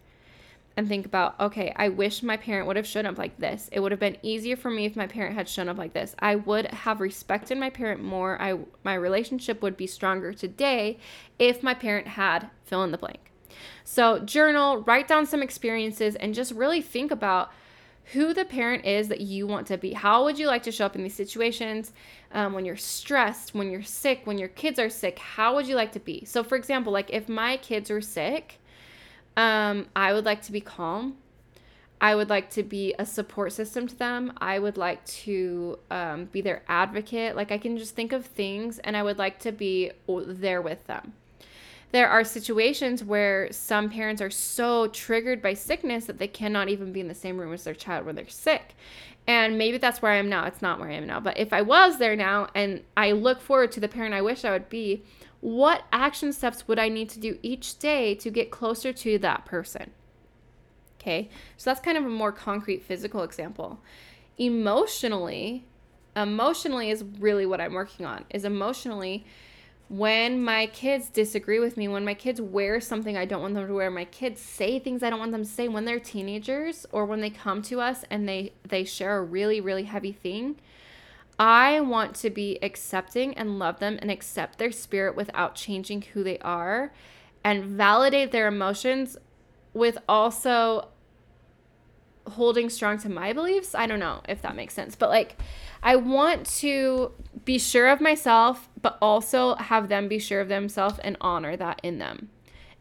and 0.77 0.88
think 0.88 1.06
about 1.06 1.39
okay 1.39 1.74
i 1.77 1.88
wish 1.88 2.22
my 2.22 2.38
parent 2.38 2.68
would 2.68 2.75
have 2.75 2.88
shown 2.88 3.06
up 3.06 3.18
like 3.18 3.38
this. 3.38 3.69
It 3.72 3.80
would 3.80 3.92
have 3.92 4.00
been 4.00 4.18
easier 4.22 4.56
for 4.56 4.69
me 4.69 4.86
if 4.86 4.95
my 4.95 5.07
parent 5.07 5.36
had 5.36 5.50
shown 5.50 5.69
up 5.69 5.77
like 5.77 5.94
this. 5.94 6.16
I 6.19 6.36
would 6.36 6.68
have 6.68 7.00
respected 7.00 7.57
my 7.57 7.69
parent 7.69 8.01
more. 8.04 8.42
I 8.42 8.60
my 8.83 8.95
relationship 8.95 9.62
would 9.62 9.77
be 9.77 9.88
stronger 9.88 10.33
today 10.33 10.98
if 11.39 11.63
my 11.63 11.74
parent 11.74 12.07
had 12.07 12.50
fill 12.63 12.83
in 12.83 12.92
the 12.92 12.98
blank. 12.98 13.31
So 13.83 14.19
journal 14.19 14.80
write 14.83 15.07
down 15.07 15.25
some 15.25 15.42
experiences 15.42 16.16
and 16.16 16.33
just 16.33 16.51
really 16.51 16.81
think 16.81 17.12
about 17.12 17.51
who 18.13 18.33
the 18.33 18.45
parent 18.45 18.86
is 18.86 19.07
that 19.07 19.22
you 19.22 19.48
want 19.48 19.66
to 19.68 19.77
be. 19.77 19.94
How 19.94 20.24
would 20.24 20.38
you 20.38 20.45
like 20.48 20.63
to 20.63 20.72
show 20.72 20.86
up 20.86 20.95
in 20.95 21.01
these 21.04 21.16
situations? 21.16 21.92
Um, 22.31 22.54
when 22.54 22.66
you're 22.66 22.75
stressed 22.75 23.56
when 23.56 23.72
you're 23.72 23.83
sick 23.83 24.22
when 24.25 24.38
your 24.38 24.50
kids 24.50 24.77
are 24.77 24.89
sick 24.89 25.19
how 25.19 25.56
would 25.56 25.68
you 25.68 25.75
like 25.75 25.94
to 25.94 26.00
be? 26.00 26.25
So 26.25 26.44
for 26.44 26.56
example 26.56 26.92
like 26.92 27.10
if 27.12 27.30
my 27.30 27.57
kids 27.57 27.89
are 27.89 28.01
sick 28.01 28.60
um, 29.37 29.87
I 29.95 30.13
would 30.13 30.25
like 30.25 30.41
to 30.43 30.51
be 30.51 30.61
calm. 30.61 31.17
I 32.01 32.15
would 32.15 32.29
like 32.29 32.49
to 32.51 32.63
be 32.63 32.93
a 32.99 33.05
support 33.05 33.53
system 33.53 33.87
to 33.87 33.95
them. 33.95 34.33
I 34.37 34.59
would 34.59 34.77
like 34.77 35.03
to 35.05 35.79
um, 35.89 36.25
be 36.25 36.41
their 36.41 36.61
advocate. 36.67 37.35
Like, 37.35 37.51
I 37.51 37.57
can 37.57 37.77
just 37.77 37.95
think 37.95 38.11
of 38.11 38.25
things 38.25 38.79
and 38.79 38.97
I 38.97 39.03
would 39.03 39.17
like 39.17 39.39
to 39.39 39.51
be 39.51 39.91
there 40.07 40.61
with 40.61 40.85
them. 40.87 41.13
There 41.91 42.09
are 42.09 42.25
situations 42.25 43.03
where 43.03 43.51
some 43.51 43.89
parents 43.89 44.21
are 44.21 44.29
so 44.29 44.87
triggered 44.87 45.41
by 45.41 45.53
sickness 45.53 46.05
that 46.05 46.17
they 46.17 46.27
cannot 46.27 46.67
even 46.67 46.91
be 46.91 46.99
in 46.99 47.07
the 47.07 47.15
same 47.15 47.38
room 47.38 47.53
as 47.53 47.63
their 47.63 47.73
child 47.73 48.05
when 48.05 48.15
they're 48.15 48.27
sick. 48.27 48.75
And 49.27 49.57
maybe 49.57 49.77
that's 49.77 50.01
where 50.01 50.11
I 50.11 50.17
am 50.17 50.29
now. 50.29 50.45
It's 50.45 50.61
not 50.61 50.79
where 50.79 50.89
I 50.89 50.95
am 50.95 51.07
now. 51.07 51.19
But 51.19 51.38
if 51.38 51.53
I 51.53 51.61
was 51.61 51.97
there 51.97 52.15
now 52.15 52.49
and 52.53 52.83
I 52.97 53.13
look 53.13 53.41
forward 53.41 53.71
to 53.71 53.79
the 53.79 53.88
parent 53.88 54.13
I 54.13 54.21
wish 54.21 54.43
I 54.43 54.51
would 54.51 54.69
be, 54.69 55.03
what 55.45 55.83
action 55.92 56.33
steps 56.33 56.68
would 56.68 56.80
I 56.80 56.89
need 56.89 57.07
to 57.09 57.19
do 57.19 57.38
each 57.44 57.77
day 57.77 58.15
to 58.15 58.31
get 58.31 58.50
closer 58.50 58.92
to 58.92 59.19
that 59.19 59.46
person? 59.46 59.91
Okay, 61.00 61.29
so 61.55 61.69
that's 61.69 61.79
kind 61.79 62.00
of 62.00 62.03
a 62.03 62.10
more 62.10 62.31
concrete 62.31 62.81
physical 62.81 63.22
example. 63.22 63.79
Emotionally, 64.39 65.63
emotionally 66.15 66.89
is 66.89 67.03
really 67.19 67.46
what 67.46 67.62
I'm 67.62 67.74
working 67.74 68.08
on. 68.08 68.25
Is 68.31 68.43
emotionally 68.43 69.24
when 69.88 70.43
my 70.43 70.65
kids 70.65 71.10
disagree 71.10 71.60
with 71.60 71.77
me, 71.77 71.88
when 71.88 72.05
my 72.05 72.15
kids 72.15 72.41
wear 72.41 72.81
something 72.81 73.15
I 73.15 73.25
don't 73.25 73.43
want 73.43 73.53
them 73.53 73.67
to 73.67 73.74
wear, 73.75 73.91
my 73.91 74.05
kids 74.05 74.41
say 74.41 74.79
things 74.79 75.03
I 75.03 75.12
don't 75.12 75.19
want 75.19 75.31
them 75.31 75.43
to 75.43 75.50
say 75.50 75.67
when 75.67 75.86
they're 75.86 76.00
teenagers 76.00 76.88
or 76.91 77.05
when 77.05 77.22
they 77.22 77.29
come 77.29 77.62
to 77.63 77.79
us 77.81 78.03
and 78.10 78.27
they 78.27 78.53
they 78.67 78.84
share 78.84 79.19
a 79.19 79.22
really 79.22 79.62
really 79.62 79.84
heavy 79.84 80.12
thing, 80.12 80.55
I 81.38 81.82
want 81.82 82.15
to 82.18 82.30
be 82.30 82.60
accepting 82.62 83.38
and 83.38 83.60
love 83.60 83.80
them 83.80 84.00
and 84.01 84.10
accept 84.10 84.58
their 84.58 84.72
spirit 84.72 85.15
without 85.15 85.56
changing 85.56 86.04
who 86.13 86.24
they 86.24 86.39
are 86.39 86.94
and 87.44 87.65
validate 87.65 88.32
their 88.32 88.48
emotions 88.48 89.18
with 89.74 89.98
also 90.08 90.89
holding 92.27 92.70
strong 92.70 92.98
to 93.00 93.10
my 93.10 93.34
beliefs. 93.34 93.75
I 93.75 93.86
don't 93.86 94.00
know 94.00 94.22
if 94.27 94.42
that 94.42 94.56
makes 94.56 94.74
sense, 94.74 94.96
but 94.96 95.10
like 95.10 95.38
I 95.84 95.96
want 95.98 96.46
to 96.58 97.12
be 97.44 97.60
sure 97.60 97.88
of 97.88 98.01
myself, 98.01 98.70
but 98.82 98.98
also 99.01 99.56
have 99.56 99.89
them 99.89 100.08
be 100.08 100.20
sure 100.20 100.42
of 100.42 100.48
themselves 100.48 101.00
and 101.00 101.18
honor 101.22 101.56
that 101.58 101.80
in 101.84 102.00
them. 102.00 102.30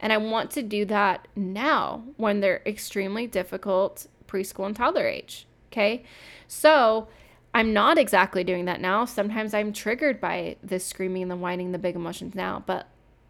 And 0.00 0.12
I 0.12 0.16
want 0.16 0.50
to 0.52 0.62
do 0.62 0.84
that 0.86 1.28
now 1.36 2.04
when 2.16 2.40
they're 2.40 2.62
extremely 2.64 3.26
difficult 3.26 4.06
preschool 4.26 4.66
and 4.66 4.76
toddler 4.76 5.06
age. 5.06 5.46
Okay. 5.70 6.04
So, 6.46 7.08
I'm 7.54 7.72
not 7.72 7.98
exactly 7.98 8.42
doing 8.42 8.64
that 8.64 8.80
now. 8.80 9.04
Sometimes 9.04 9.54
I'm 9.54 9.72
triggered 9.72 10.20
by 10.20 10.56
the 10.62 10.80
screaming, 10.80 11.28
the 11.28 11.36
whining, 11.36 11.70
the 11.70 11.78
big 11.78 11.94
emotions 11.94 12.34
now. 12.34 12.64
But 12.66 12.88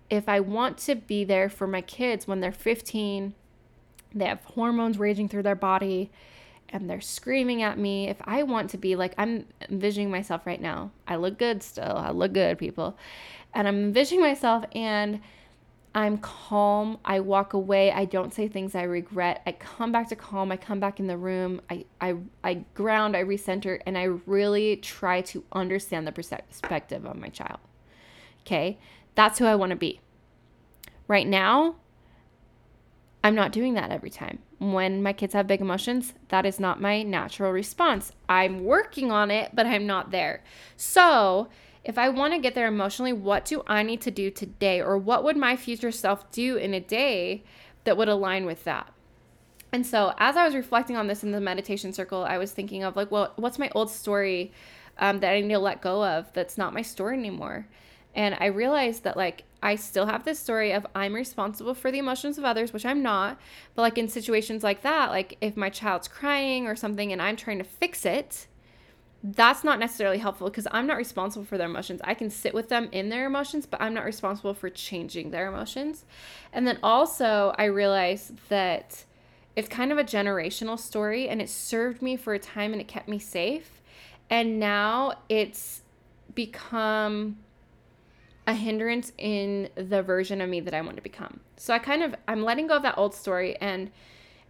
if 0.08 0.28
I 0.30 0.40
want 0.40 0.78
to 0.78 0.94
be 0.94 1.24
there 1.24 1.50
for 1.50 1.66
my 1.66 1.82
kids 1.82 2.26
when 2.26 2.40
they're 2.40 2.50
15, 2.50 3.34
they 4.14 4.24
have 4.24 4.42
hormones 4.44 4.98
raging 4.98 5.28
through 5.28 5.42
their 5.42 5.54
body 5.54 6.10
and 6.70 6.88
they're 6.88 7.02
screaming 7.02 7.62
at 7.62 7.78
me. 7.78 8.08
If 8.08 8.16
I 8.24 8.44
want 8.44 8.70
to 8.70 8.78
be 8.78 8.96
like, 8.96 9.14
I'm 9.18 9.46
envisioning 9.68 10.10
myself 10.10 10.46
right 10.46 10.60
now. 10.60 10.90
I 11.06 11.16
look 11.16 11.38
good 11.38 11.62
still. 11.62 11.96
I 11.96 12.10
look 12.10 12.32
good, 12.32 12.58
people. 12.58 12.96
And 13.52 13.68
I'm 13.68 13.76
envisioning 13.76 14.22
myself 14.22 14.64
and 14.74 15.20
I'm 15.94 16.18
calm. 16.18 16.98
I 17.04 17.20
walk 17.20 17.52
away. 17.52 17.92
I 17.92 18.04
don't 18.04 18.34
say 18.34 18.48
things 18.48 18.74
I 18.74 18.82
regret. 18.82 19.42
I 19.46 19.52
come 19.52 19.92
back 19.92 20.08
to 20.08 20.16
calm. 20.16 20.50
I 20.50 20.56
come 20.56 20.80
back 20.80 20.98
in 20.98 21.06
the 21.06 21.16
room. 21.16 21.60
I, 21.70 21.84
I, 22.00 22.16
I 22.42 22.54
ground, 22.74 23.16
I 23.16 23.22
recenter, 23.22 23.80
and 23.86 23.96
I 23.96 24.04
really 24.26 24.76
try 24.76 25.20
to 25.22 25.44
understand 25.52 26.06
the 26.06 26.12
perspective 26.12 27.06
of 27.06 27.16
my 27.16 27.28
child. 27.28 27.60
Okay. 28.40 28.78
That's 29.14 29.38
who 29.38 29.46
I 29.46 29.54
want 29.54 29.70
to 29.70 29.76
be. 29.76 30.00
Right 31.06 31.26
now, 31.26 31.76
I'm 33.22 33.34
not 33.34 33.52
doing 33.52 33.74
that 33.74 33.90
every 33.90 34.10
time. 34.10 34.40
When 34.58 35.02
my 35.02 35.12
kids 35.12 35.34
have 35.34 35.46
big 35.46 35.60
emotions, 35.60 36.14
that 36.28 36.44
is 36.44 36.58
not 36.58 36.80
my 36.80 37.02
natural 37.02 37.52
response. 37.52 38.12
I'm 38.28 38.64
working 38.64 39.12
on 39.12 39.30
it, 39.30 39.52
but 39.54 39.66
I'm 39.66 39.86
not 39.86 40.10
there. 40.10 40.42
So, 40.76 41.48
if 41.84 41.98
I 41.98 42.08
want 42.08 42.32
to 42.32 42.40
get 42.40 42.54
there 42.54 42.66
emotionally, 42.66 43.12
what 43.12 43.44
do 43.44 43.62
I 43.66 43.82
need 43.82 44.00
to 44.02 44.10
do 44.10 44.30
today? 44.30 44.80
Or 44.80 44.96
what 44.96 45.22
would 45.22 45.36
my 45.36 45.56
future 45.56 45.92
self 45.92 46.30
do 46.30 46.56
in 46.56 46.72
a 46.72 46.80
day 46.80 47.44
that 47.84 47.96
would 47.96 48.08
align 48.08 48.46
with 48.46 48.64
that? 48.64 48.92
And 49.72 49.86
so, 49.86 50.14
as 50.18 50.36
I 50.36 50.44
was 50.44 50.54
reflecting 50.54 50.96
on 50.96 51.08
this 51.08 51.22
in 51.22 51.32
the 51.32 51.40
meditation 51.40 51.92
circle, 51.92 52.24
I 52.24 52.38
was 52.38 52.52
thinking 52.52 52.84
of 52.84 52.96
like, 52.96 53.10
well, 53.10 53.32
what's 53.36 53.58
my 53.58 53.70
old 53.74 53.90
story 53.90 54.52
um, 54.98 55.20
that 55.20 55.32
I 55.32 55.40
need 55.40 55.48
to 55.48 55.58
let 55.58 55.82
go 55.82 56.04
of 56.04 56.32
that's 56.32 56.56
not 56.56 56.72
my 56.72 56.82
story 56.82 57.18
anymore? 57.18 57.66
And 58.14 58.36
I 58.38 58.46
realized 58.46 59.02
that 59.04 59.16
like 59.16 59.44
I 59.62 59.74
still 59.74 60.06
have 60.06 60.24
this 60.24 60.38
story 60.38 60.72
of 60.72 60.86
I'm 60.94 61.14
responsible 61.14 61.74
for 61.74 61.90
the 61.90 61.98
emotions 61.98 62.38
of 62.38 62.44
others, 62.44 62.72
which 62.72 62.86
I'm 62.86 63.02
not. 63.02 63.40
But 63.74 63.82
like 63.82 63.98
in 63.98 64.08
situations 64.08 64.62
like 64.62 64.82
that, 64.82 65.10
like 65.10 65.36
if 65.40 65.56
my 65.56 65.70
child's 65.70 66.08
crying 66.08 66.66
or 66.66 66.76
something 66.76 67.12
and 67.12 67.20
I'm 67.20 67.36
trying 67.36 67.58
to 67.58 67.64
fix 67.64 68.06
it, 68.06 68.46
that's 69.26 69.64
not 69.64 69.78
necessarily 69.78 70.18
helpful 70.18 70.50
because 70.50 70.68
I'm 70.70 70.86
not 70.86 70.98
responsible 70.98 71.46
for 71.46 71.56
their 71.56 71.66
emotions. 71.66 72.02
I 72.04 72.12
can 72.12 72.28
sit 72.28 72.52
with 72.52 72.68
them 72.68 72.90
in 72.92 73.08
their 73.08 73.24
emotions, 73.24 73.64
but 73.64 73.80
I'm 73.80 73.94
not 73.94 74.04
responsible 74.04 74.52
for 74.52 74.68
changing 74.68 75.30
their 75.30 75.48
emotions. 75.48 76.04
And 76.52 76.66
then 76.66 76.78
also, 76.82 77.54
I 77.56 77.64
realized 77.64 78.36
that 78.50 79.04
it's 79.56 79.68
kind 79.68 79.90
of 79.90 79.96
a 79.96 80.04
generational 80.04 80.78
story 80.78 81.26
and 81.26 81.40
it 81.40 81.48
served 81.48 82.02
me 82.02 82.16
for 82.16 82.34
a 82.34 82.38
time 82.38 82.72
and 82.72 82.82
it 82.82 82.88
kept 82.88 83.08
me 83.08 83.18
safe. 83.18 83.80
And 84.28 84.60
now 84.60 85.14
it's 85.30 85.80
become 86.34 87.38
a 88.46 88.52
hindrance 88.52 89.10
in 89.16 89.70
the 89.74 90.02
version 90.02 90.42
of 90.42 90.50
me 90.50 90.60
that 90.60 90.74
I 90.74 90.82
want 90.82 90.96
to 90.96 91.02
become. 91.02 91.40
So 91.56 91.72
I 91.72 91.78
kind 91.78 92.02
of 92.02 92.14
I'm 92.28 92.42
letting 92.42 92.66
go 92.66 92.76
of 92.76 92.82
that 92.82 92.98
old 92.98 93.14
story 93.14 93.56
and 93.56 93.90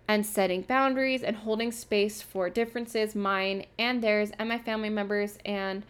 and 0.07 0.25
setting 0.25 0.63
boundaries 0.63 1.23
and 1.23 1.37
holding 1.37 1.73
space 1.73 2.21
for 2.21 2.51
differences, 2.51 3.15
mine 3.15 3.65
and 3.79 4.03
theirs, 4.03 4.31
and 4.39 4.49
my 4.49 4.59
family 4.59 4.91
members. 4.91 5.39
And 5.45 5.85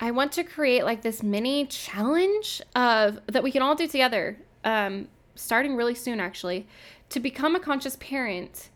I 0.00 0.10
want 0.10 0.32
to 0.32 0.44
create 0.44 0.84
like 0.84 1.02
this 1.02 1.22
mini 1.22 1.66
challenge 1.66 2.62
of 2.74 3.20
that 3.26 3.42
we 3.42 3.52
can 3.52 3.62
all 3.62 3.74
do 3.74 3.86
together, 3.86 4.36
um, 4.64 5.08
starting 5.34 5.76
really 5.76 5.94
soon 5.94 6.20
actually, 6.20 6.66
to 7.10 7.20
become 7.20 7.54
a 7.54 7.60
conscious 7.60 7.96
parent. 7.96 8.70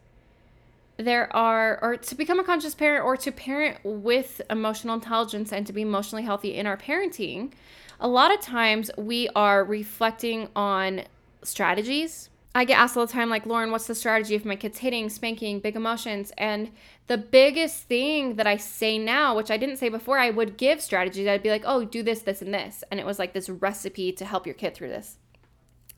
There 0.97 1.35
are, 1.35 1.81
or 1.83 1.97
to 1.97 2.15
become 2.15 2.39
a 2.39 2.45
conscious 2.45 2.75
parent, 2.75 3.05
or 3.05 3.17
to 3.17 3.33
parent 3.33 3.79
with 3.83 4.41
emotional 4.49 4.95
intelligence 4.95 5.53
and 5.53 5.67
to 5.67 5.73
be 5.73 5.83
emotionally 5.83 6.23
healthy 6.23 6.55
in 6.55 6.69
our 6.69 6.77
parenting. 6.77 7.53
A 7.99 8.07
lot 8.07 8.33
of 8.33 8.41
times 8.41 8.93
we 8.97 9.29
are 9.35 9.65
reflecting 9.65 10.51
on 10.55 11.03
strategies 11.43 12.31
I 12.57 12.65
get 12.65 12.79
asked 12.79 12.97
all 12.97 13.05
the 13.05 13.13
time, 13.13 13.31
like, 13.31 13.47
Lauren, 13.47 13.73
what's 13.73 13.89
the 13.89 13.97
strategy 13.97 14.37
if 14.37 14.45
my 14.45 14.55
kid's 14.55 14.79
hitting, 14.79 15.09
spanking, 15.09 15.59
big 15.59 15.75
emotions? 15.75 16.33
And 16.39 16.71
the 17.09 17.19
biggest 17.19 17.85
thing 17.85 18.37
that 18.37 18.47
I 18.47 18.59
say 18.59 18.97
now, 18.97 19.37
which 19.37 19.51
I 19.51 19.57
didn't 19.57 19.79
say 19.79 19.89
before, 19.89 20.21
I 20.21 20.31
would 20.31 20.57
give 20.57 20.81
strategies. 20.81 21.27
I'd 21.27 21.43
be 21.43 21.51
like, 21.51 21.65
oh, 21.67 21.85
do 21.85 22.05
this, 22.05 22.23
this, 22.23 22.43
and 22.43 22.55
this. 22.55 22.85
And 22.93 23.01
it 23.01 23.07
was 23.07 23.19
like 23.19 23.33
this 23.33 23.49
recipe 23.49 24.13
to 24.13 24.25
help 24.25 24.47
your 24.47 24.55
kid 24.55 24.75
through 24.75 24.91
this. 24.91 25.19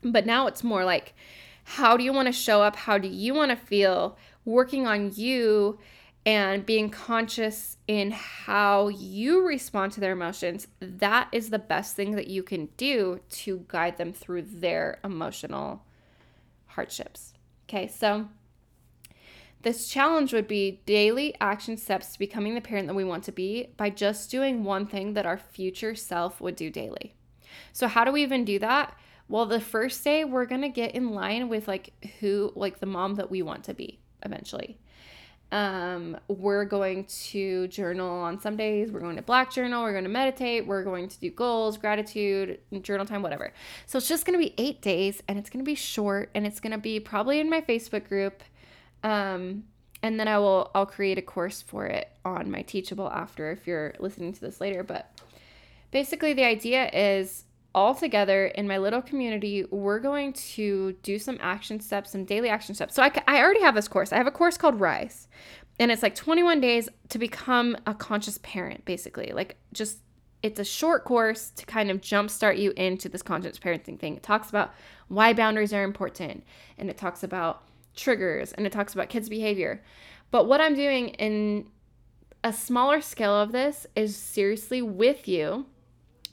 But 0.01 0.25
now 0.25 0.47
it's 0.47 0.63
more 0.63 0.83
like, 0.83 1.13
how 1.63 1.95
do 1.95 2.03
you 2.03 2.11
want 2.11 2.27
to 2.27 2.31
show 2.31 2.63
up? 2.63 2.75
How 2.75 2.97
do 2.97 3.07
you 3.07 3.35
want 3.35 3.51
to 3.51 3.57
feel? 3.57 4.17
Working 4.43 4.87
on 4.87 5.11
you 5.13 5.77
and 6.25 6.65
being 6.65 6.89
conscious 6.89 7.77
in 7.87 8.11
how 8.11 8.87
you 8.87 9.45
respond 9.45 9.91
to 9.91 9.99
their 9.99 10.13
emotions. 10.13 10.67
That 10.79 11.29
is 11.31 11.51
the 11.51 11.59
best 11.59 11.95
thing 11.95 12.15
that 12.15 12.27
you 12.27 12.41
can 12.41 12.69
do 12.77 13.19
to 13.29 13.63
guide 13.67 13.97
them 13.97 14.11
through 14.11 14.41
their 14.41 14.99
emotional 15.03 15.83
hardships. 16.77 17.33
Okay, 17.67 17.87
so 17.87 18.29
this 19.63 19.87
challenge 19.87 20.31
would 20.31 20.47
be 20.47 20.79
daily 20.85 21.33
action 21.41 21.75
steps 21.75 22.13
to 22.13 22.19
becoming 22.19 22.53
the 22.53 22.61
parent 22.61 22.87
that 22.87 22.93
we 22.93 23.03
want 23.03 23.23
to 23.23 23.31
be 23.31 23.73
by 23.77 23.89
just 23.89 24.29
doing 24.29 24.63
one 24.63 24.85
thing 24.85 25.13
that 25.13 25.25
our 25.25 25.39
future 25.39 25.95
self 25.95 26.39
would 26.39 26.55
do 26.55 26.69
daily. 26.69 27.15
So, 27.73 27.87
how 27.87 28.05
do 28.05 28.11
we 28.11 28.21
even 28.21 28.45
do 28.45 28.59
that? 28.59 28.95
Well, 29.27 29.47
the 29.47 29.59
first 29.59 30.03
day, 30.03 30.23
we're 30.23 30.45
going 30.45 30.61
to 30.61 30.69
get 30.69 30.93
in 30.93 31.09
line 31.09 31.49
with 31.49 31.67
like 31.67 31.91
who, 32.19 32.53
like 32.55 32.79
the 32.79 32.85
mom 32.85 33.15
that 33.15 33.31
we 33.31 33.41
want 33.41 33.63
to 33.65 33.73
be 33.73 33.99
eventually. 34.23 34.77
Um, 35.51 36.17
we're 36.27 36.65
going 36.65 37.05
to 37.05 37.67
journal 37.69 38.09
on 38.09 38.39
some 38.39 38.57
days. 38.57 38.91
We're 38.91 38.99
going 38.99 39.15
to 39.15 39.21
black 39.21 39.51
journal. 39.51 39.83
We're 39.83 39.93
going 39.93 40.03
to 40.03 40.09
meditate. 40.09 40.67
We're 40.67 40.83
going 40.83 41.07
to 41.07 41.19
do 41.19 41.31
goals, 41.31 41.77
gratitude, 41.77 42.59
journal 42.81 43.05
time, 43.05 43.21
whatever. 43.21 43.53
So 43.85 43.97
it's 43.97 44.09
just 44.09 44.25
going 44.25 44.37
to 44.37 44.45
be 44.45 44.53
eight 44.57 44.81
days 44.81 45.23
and 45.27 45.39
it's 45.39 45.49
going 45.49 45.63
to 45.63 45.69
be 45.69 45.75
short 45.75 46.29
and 46.35 46.45
it's 46.45 46.59
going 46.59 46.71
to 46.71 46.77
be 46.77 46.99
probably 46.99 47.39
in 47.39 47.49
my 47.49 47.61
Facebook 47.61 48.07
group. 48.09 48.43
Um, 49.03 49.63
and 50.03 50.19
then 50.19 50.27
I 50.27 50.37
will, 50.37 50.69
I'll 50.75 50.85
create 50.85 51.17
a 51.17 51.21
course 51.21 51.61
for 51.61 51.85
it 51.85 52.11
on 52.25 52.51
my 52.51 52.61
Teachable 52.61 53.09
after 53.09 53.51
if 53.51 53.65
you're 53.65 53.93
listening 53.99 54.33
to 54.33 54.41
this 54.41 54.59
later. 54.59 54.83
But 54.83 55.09
basically, 55.91 56.33
the 56.33 56.43
idea 56.43 56.89
is 56.89 57.45
all 57.77 57.93
together 57.93 58.47
in 58.47 58.67
my 58.67 58.79
little 58.79 59.03
community, 59.03 59.63
we're 59.69 59.99
going 59.99 60.33
to 60.33 60.93
do 61.03 61.19
some 61.19 61.37
action 61.39 61.79
steps, 61.79 62.11
some 62.11 62.25
daily 62.25 62.49
action 62.49 62.73
steps. 62.73 62.95
So 62.95 63.03
I, 63.03 63.11
I 63.27 63.39
already 63.39 63.61
have 63.61 63.75
this 63.75 63.87
course. 63.87 64.11
I 64.11 64.17
have 64.17 64.25
a 64.25 64.31
course 64.31 64.57
called 64.57 64.79
Rise, 64.79 65.27
and 65.77 65.91
it's 65.91 66.01
like 66.01 66.15
21 66.15 66.59
days 66.59 66.89
to 67.09 67.19
become 67.19 67.77
a 67.85 67.93
conscious 67.93 68.39
parent, 68.39 68.83
basically. 68.83 69.31
Like, 69.31 69.57
just 69.73 69.99
it's 70.41 70.59
a 70.59 70.65
short 70.65 71.05
course 71.05 71.51
to 71.51 71.67
kind 71.67 71.91
of 71.91 72.01
jumpstart 72.01 72.57
you 72.57 72.73
into 72.75 73.09
this 73.09 73.21
conscious 73.21 73.59
parenting 73.59 73.99
thing. 73.99 74.15
It 74.17 74.23
talks 74.23 74.49
about 74.49 74.73
why 75.07 75.33
boundaries 75.33 75.71
are 75.71 75.83
important, 75.83 76.43
and 76.79 76.89
it 76.89 76.97
talks 76.97 77.21
about 77.21 77.61
triggers, 77.95 78.53
and 78.53 78.65
it 78.65 78.71
talks 78.71 78.95
about 78.95 79.09
kids' 79.09 79.29
behavior. 79.29 79.83
But 80.31 80.47
what 80.47 80.61
I'm 80.61 80.73
doing 80.73 81.09
in 81.09 81.69
a 82.43 82.51
smaller 82.51 83.01
scale 83.01 83.39
of 83.39 83.51
this 83.51 83.85
is 83.95 84.15
seriously 84.15 84.81
with 84.81 85.27
you 85.27 85.67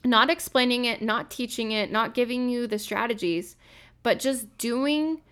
not 0.05 0.31
explaining 0.31 0.85
it, 0.85 1.03
not 1.03 1.31
teaching 1.31 1.73
it, 1.73 1.91
not 1.91 2.15
giving 2.15 2.49
you 2.49 2.67
the 2.67 2.79
strategies, 2.79 3.57
but 4.03 4.19
just 4.19 4.57
doing 4.59 5.23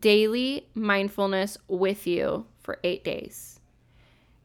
daily 0.00 0.68
mindfulness 0.74 1.56
with 1.66 2.06
you 2.06 2.46
for 2.60 2.78
eight 2.84 3.02
days 3.02 3.57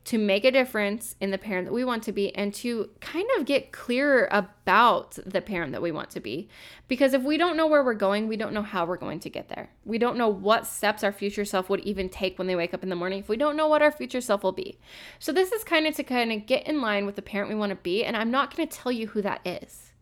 to 0.05 0.17
make 0.17 0.43
a 0.43 0.51
difference 0.51 1.15
in 1.21 1.31
the 1.31 1.37
parent 1.37 1.65
that 1.65 1.73
we 1.73 1.85
want 1.85 2.03
to 2.03 2.11
be 2.11 2.35
and 2.35 2.53
to 2.53 2.89
kind 2.99 3.27
of 3.37 3.45
get 3.45 3.71
clearer 3.71 4.27
about 4.31 5.17
the 5.25 5.39
parent 5.39 5.71
that 5.71 5.81
we 5.81 5.93
want 5.93 6.09
to 6.09 6.19
be. 6.19 6.49
Because 6.89 7.13
if 7.13 7.23
we 7.23 7.37
don't 7.37 7.55
know 7.55 7.67
where 7.67 7.83
we're 7.83 7.93
going, 7.93 8.27
we 8.27 8.35
don't 8.35 8.53
know 8.53 8.63
how 8.63 8.85
we're 8.85 8.97
going 8.97 9.21
to 9.21 9.29
get 9.29 9.47
there. 9.47 9.69
We 9.85 9.97
don't 9.97 10.17
know 10.17 10.27
what 10.27 10.67
steps 10.67 11.05
our 11.05 11.13
future 11.13 11.45
self 11.45 11.69
would 11.69 11.79
even 11.81 12.09
take 12.09 12.37
when 12.37 12.47
they 12.47 12.55
wake 12.55 12.73
up 12.73 12.83
in 12.83 12.89
the 12.89 12.97
morning 12.97 13.19
if 13.19 13.29
we 13.29 13.37
don't 13.37 13.55
know 13.55 13.67
what 13.67 13.81
our 13.81 13.91
future 13.91 14.19
self 14.19 14.43
will 14.43 14.51
be. 14.51 14.77
So, 15.19 15.31
this 15.31 15.53
is 15.53 15.63
kind 15.63 15.87
of 15.87 15.95
to 15.95 16.03
kind 16.03 16.33
of 16.33 16.45
get 16.45 16.67
in 16.67 16.81
line 16.81 17.05
with 17.05 17.15
the 17.15 17.21
parent 17.21 17.49
we 17.49 17.55
want 17.55 17.69
to 17.69 17.77
be. 17.77 18.03
And 18.03 18.17
I'm 18.17 18.31
not 18.31 18.55
going 18.55 18.67
to 18.67 18.77
tell 18.77 18.91
you 18.91 19.07
who 19.07 19.21
that 19.21 19.39
is, 19.45 19.93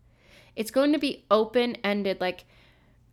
it's 0.56 0.72
going 0.72 0.92
to 0.92 0.98
be 0.98 1.24
open 1.30 1.76
ended, 1.84 2.20
like 2.20 2.44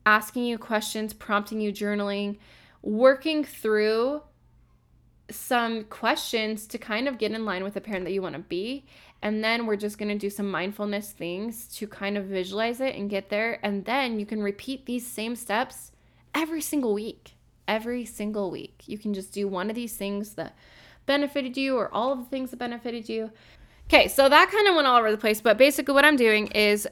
asking 0.08 0.46
you 0.46 0.58
questions, 0.58 1.14
prompting 1.14 1.62
you 1.62 1.72
journaling, 1.72 2.38
working 2.82 3.44
through 3.44 4.24
some 5.30 5.84
questions 5.86 6.68
to 6.68 6.78
kind 6.78 7.08
of 7.08 7.18
get 7.18 7.32
in 7.32 7.46
line 7.46 7.64
with 7.64 7.74
the 7.74 7.82
parent 7.82 8.06
that 8.06 8.12
you 8.12 8.22
want 8.22 8.36
to 8.36 8.42
be. 8.42 8.86
And 9.22 9.44
then 9.44 9.66
we're 9.66 9.76
just 9.76 9.98
going 9.98 10.10
to 10.10 10.18
do 10.18 10.30
some 10.30 10.50
mindfulness 10.50 11.12
things 11.12 11.68
to 11.76 11.88
kind 11.88 12.18
of 12.18 12.26
visualize 12.26 12.80
it 12.80 12.96
and 12.96 13.10
get 13.10 13.30
there. 13.30 13.60
And 13.64 13.86
then 13.86 14.20
you 14.20 14.26
can 14.26 14.42
repeat 14.42 14.86
these 14.86 15.06
same 15.06 15.36
steps 15.36 15.92
every 16.34 16.62
single 16.62 16.94
week. 16.94 17.36
Every 17.68 18.06
single 18.06 18.50
week. 18.50 18.84
You 18.86 18.98
can 18.98 19.14
just 19.14 19.34
do 19.34 19.48
one 19.48 19.70
of 19.70 19.76
these 19.76 19.96
things 19.96 20.36
that 20.36 20.56
benefited 21.06 21.58
you 21.58 21.76
or 21.76 21.94
all 21.94 22.12
of 22.12 22.20
the 22.20 22.26
things 22.26 22.52
that 22.52 22.58
benefited 22.58 23.10
you. 23.10 23.32
Okay, 23.88 24.08
so 24.08 24.30
that 24.30 24.52
kind 24.52 24.68
of 24.68 24.76
went 24.76 24.88
all 24.88 25.00
over 25.00 25.12
the 25.12 25.18
place, 25.18 25.42
but 25.42 25.58
basically 25.58 25.96
what 25.96 26.06
I'm 26.06 26.16
doing 26.16 26.48
is 26.48 26.88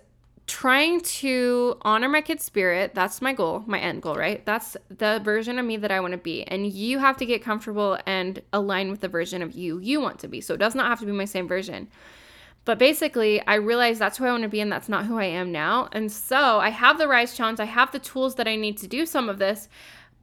trying 0.48 1.01
to 1.01 1.77
honor 1.82 2.08
my 2.08 2.22
kid's 2.22 2.46
spirit. 2.46 2.96
That's 2.96 3.22
my 3.22 3.34
goal, 3.34 3.63
my 3.68 3.80
end 3.80 4.01
goal, 4.01 4.16
right? 4.16 4.46
That's 4.46 4.77
the 4.89 5.22
version 5.24 5.60
of 5.60 5.66
me 5.66 5.75
that 5.77 5.92
I 5.92 6.00
want 6.00 6.13
to 6.13 6.18
be. 6.18 6.44
And 6.44 6.72
you 6.72 7.00
have 7.00 7.18
to 7.18 7.25
get 7.25 7.44
comfortable 7.44 8.00
and 8.06 8.42
align 8.54 8.89
with 8.89 9.01
the 9.01 9.10
version 9.10 9.42
of 9.42 9.51
you 9.51 9.77
you 9.80 10.00
want 10.00 10.20
to 10.20 10.27
be. 10.27 10.39
So 10.39 10.54
it 10.54 10.60
does 10.60 10.74
not 10.74 10.88
have 10.88 11.01
to 11.01 11.06
be 11.06 11.12
my 11.12 11.25
same 11.25 11.48
version. 11.48 11.89
But 12.63 12.80
basically, 12.80 13.46
I 13.46 13.56
realize 13.56 14.00
that's 14.00 14.18
who 14.18 14.25
I 14.25 14.32
want 14.32 14.44
to 14.44 14.50
be 14.50 14.62
and 14.62 14.72
that's 14.72 14.89
not 14.89 15.06
who 15.06 15.18
I 15.18 15.25
am 15.25 15.51
now. 15.51 15.89
And 15.92 16.12
so 16.12 16.60
I 16.60 16.70
have 16.70 16.98
the 16.98 17.08
Rise 17.08 17.36
Challenge, 17.36 17.60
I 17.60 17.66
have 17.66 17.92
the 17.92 18.00
tools 18.00 18.36
that 18.36 18.48
I 18.48 18.56
need 18.56 18.77
to 18.80 18.88
do 18.88 19.06
some 19.06 19.30
of 19.30 19.39
this. 19.39 19.68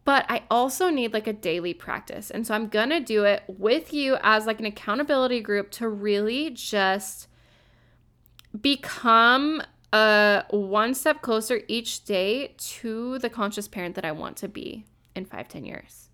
But 0.04 0.26
I 0.28 0.43
also 0.50 0.90
need 0.90 1.14
like 1.14 1.26
a 1.26 1.33
daily 1.33 1.73
practice. 1.73 2.31
And 2.31 2.47
so 2.47 2.54
I'm 2.54 2.69
going 2.69 2.90
to 2.90 3.00
do 3.00 3.25
it 3.25 3.43
with 3.47 3.95
you 3.95 4.19
as 4.23 4.47
like 4.47 4.61
an 4.61 4.66
accountability 4.66 5.40
group 5.40 5.71
to 5.73 5.88
really 5.88 6.50
just 6.50 7.28
become 8.61 9.62
uh, 9.94 10.42
one 10.50 10.92
step 10.92 11.22
closer 11.22 11.60
each 11.68 12.04
day 12.04 12.52
to 12.58 13.16
the 13.20 13.30
conscious 13.30 13.68
parent 13.68 13.94
that 13.94 14.04
I 14.04 14.10
want 14.10 14.36
to 14.38 14.48
be 14.48 14.84
in 15.14 15.24
five, 15.24 15.46
ten 15.46 15.64
years. 15.64 16.10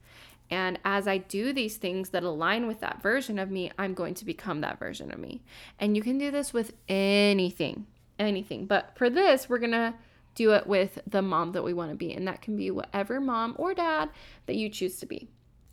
And 0.50 0.78
as 0.84 1.08
I 1.08 1.16
do 1.16 1.54
these 1.54 1.78
things 1.78 2.10
that 2.10 2.22
align 2.22 2.66
with 2.66 2.80
that 2.80 3.00
version 3.00 3.38
of 3.38 3.50
me, 3.50 3.72
I'm 3.78 3.94
going 3.94 4.12
to 4.14 4.26
become 4.26 4.60
that 4.60 4.78
version 4.78 5.10
of 5.10 5.18
me. 5.18 5.40
And 5.78 5.96
you 5.96 6.02
can 6.02 6.18
do 6.18 6.30
this 6.30 6.52
with 6.52 6.74
anything, 6.88 7.86
anything. 8.18 8.66
But 8.66 8.92
for 8.98 9.08
this, 9.08 9.48
we're 9.48 9.58
going 9.58 9.70
to 9.72 9.94
do 10.34 10.52
it 10.52 10.66
with 10.66 10.98
the 11.06 11.22
mom 11.22 11.52
that 11.52 11.64
we 11.64 11.72
want 11.72 11.90
to 11.90 11.96
be. 11.96 12.12
And 12.12 12.28
that 12.28 12.42
can 12.42 12.56
be 12.56 12.70
whatever 12.70 13.18
mom 13.18 13.54
or 13.58 13.72
dad 13.72 14.10
that 14.44 14.56
you 14.56 14.68
choose 14.68 14.98
to 14.98 15.06
be. 15.06 15.30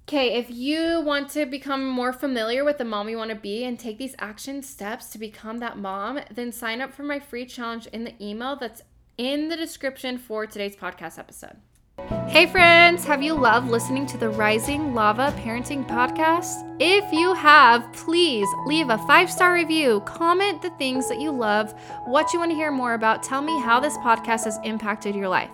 Okay, 0.09 0.35
if 0.35 0.49
you 0.49 1.01
want 1.01 1.29
to 1.31 1.45
become 1.45 1.85
more 1.85 2.13
familiar 2.13 2.63
with 2.63 2.77
the 2.77 2.85
mom 2.85 3.09
you 3.09 3.17
want 3.17 3.29
to 3.29 3.35
be 3.35 3.65
and 3.65 3.77
take 3.77 3.97
these 3.97 4.15
action 4.19 4.63
steps 4.63 5.07
to 5.07 5.17
become 5.17 5.57
that 5.57 5.77
mom, 5.77 6.21
then 6.33 6.53
sign 6.53 6.79
up 6.79 6.93
for 6.93 7.03
my 7.03 7.19
free 7.19 7.45
challenge 7.45 7.87
in 7.87 8.05
the 8.05 8.13
email 8.25 8.55
that's 8.55 8.83
in 9.17 9.49
the 9.49 9.57
description 9.57 10.17
for 10.17 10.47
today's 10.47 10.77
podcast 10.77 11.19
episode. 11.19 11.57
Hey 12.29 12.45
friends, 12.45 13.03
have 13.03 13.21
you 13.21 13.33
loved 13.33 13.69
listening 13.69 14.05
to 14.05 14.17
the 14.17 14.29
Rising 14.29 14.93
Lava 14.93 15.33
Parenting 15.39 15.85
Podcast? 15.85 16.63
If 16.79 17.11
you 17.11 17.33
have, 17.33 17.91
please 17.91 18.47
leave 18.65 18.89
a 18.89 18.97
five 18.99 19.29
star 19.29 19.53
review, 19.53 19.99
comment 20.05 20.61
the 20.61 20.69
things 20.77 21.09
that 21.09 21.19
you 21.19 21.31
love, 21.31 21.73
what 22.05 22.31
you 22.31 22.39
want 22.39 22.51
to 22.51 22.55
hear 22.55 22.71
more 22.71 22.93
about, 22.93 23.23
tell 23.23 23.41
me 23.41 23.59
how 23.59 23.81
this 23.81 23.97
podcast 23.97 24.45
has 24.45 24.57
impacted 24.63 25.15
your 25.15 25.27
life. 25.27 25.51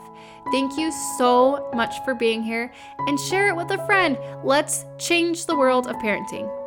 Thank 0.52 0.78
you 0.78 0.92
so 1.18 1.70
much 1.74 2.04
for 2.04 2.14
being 2.14 2.44
here 2.44 2.72
and 3.00 3.20
share 3.20 3.50
it 3.50 3.56
with 3.56 3.72
a 3.72 3.86
friend. 3.86 4.18
Let's 4.44 4.86
change 4.98 5.46
the 5.46 5.56
world 5.56 5.88
of 5.88 5.96
parenting. 5.98 6.62